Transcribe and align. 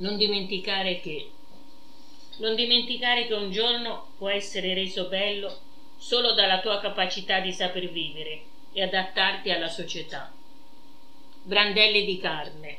Non 0.00 0.16
dimenticare 0.16 0.98
che 1.00 1.30
non 2.38 2.54
dimenticare 2.54 3.26
che 3.26 3.34
un 3.34 3.50
giorno 3.50 4.12
può 4.16 4.30
essere 4.30 4.72
reso 4.72 5.08
bello 5.08 5.54
solo 5.98 6.32
dalla 6.32 6.60
tua 6.60 6.80
capacità 6.80 7.40
di 7.40 7.52
saper 7.52 7.90
vivere 7.90 8.40
e 8.72 8.82
adattarti 8.82 9.50
alla 9.50 9.68
società. 9.68 10.32
Brandelli 11.42 12.06
di 12.06 12.18
carne, 12.18 12.78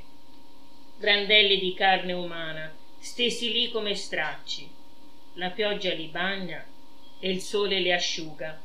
brandelli 0.97 1.59
di 1.59 1.75
carne 1.75 2.13
umana, 2.13 2.73
stesi 2.97 3.51
lì 3.51 3.69
come 3.69 3.93
stracci. 3.93 4.67
La 5.33 5.51
pioggia 5.51 5.93
li 5.93 6.07
bagna 6.07 6.65
e 7.19 7.29
il 7.29 7.39
sole 7.39 7.79
li 7.81 7.91
asciuga. 7.91 8.59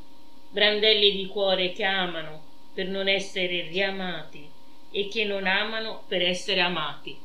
Brandelli 0.49 1.13
di 1.13 1.27
cuore 1.27 1.73
che 1.73 1.85
amano 1.85 2.43
per 2.73 2.87
non 2.87 3.07
essere 3.07 3.69
riamati 3.69 4.49
e 4.91 5.09
che 5.09 5.25
non 5.25 5.47
amano 5.47 6.05
per 6.09 6.23
essere 6.23 6.61
amati. 6.61 7.25